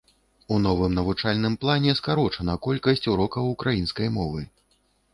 [0.53, 4.41] У новым навучальным плане скарочана колькасць урокаў украінскай мовы.